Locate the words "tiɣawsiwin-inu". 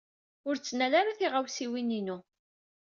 1.19-2.17